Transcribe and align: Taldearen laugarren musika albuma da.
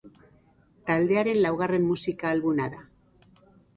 Taldearen 0.91 1.39
laugarren 1.43 1.85
musika 1.91 2.31
albuma 2.37 2.67
da. 2.77 2.81